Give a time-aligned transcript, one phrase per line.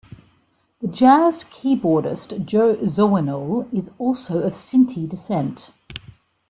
[0.81, 5.69] The jazz keyboardist Joe Zawinul was also of Sinti descent.